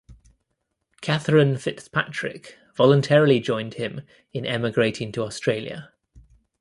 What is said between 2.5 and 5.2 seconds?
voluntarily joined him in emigrating